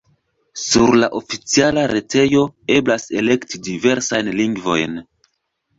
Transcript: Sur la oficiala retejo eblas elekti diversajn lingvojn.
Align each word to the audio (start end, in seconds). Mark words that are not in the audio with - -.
Sur 0.61 0.95
la 1.01 1.09
oficiala 1.19 1.83
retejo 1.93 2.41
eblas 2.79 3.07
elekti 3.23 3.65
diversajn 3.69 4.35
lingvojn. 4.43 5.03